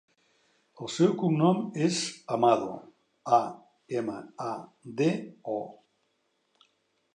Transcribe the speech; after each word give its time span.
El 0.85 0.89
seu 0.93 1.11
cognom 1.23 1.59
és 1.87 1.99
Amado: 2.37 2.71
a, 3.39 3.41
ema, 4.01 4.17
a, 4.49 4.55
de, 5.03 5.11
o. 5.59 6.71